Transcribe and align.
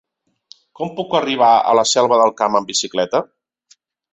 Com 0.79 0.91
puc 0.99 1.13
arribar 1.19 1.51
a 1.57 1.75
la 1.81 1.85
Selva 1.91 2.19
del 2.23 2.35
Camp 2.43 2.59
amb 2.61 2.73
bicicleta? 2.73 3.23